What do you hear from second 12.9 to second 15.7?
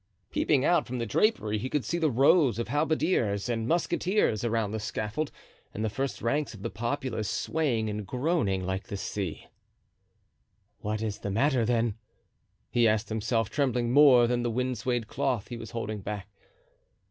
himself, trembling more than the wind swayed cloth he was